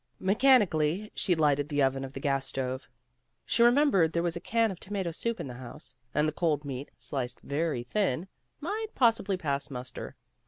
[0.19, 2.89] Mechanically she lighted the oven of the gas stove.
[3.45, 6.31] She remembered there was a can of to mato soup in the house, and the
[6.31, 8.27] cold meat, sliced very thin,
[8.59, 10.15] might possibly pass muster.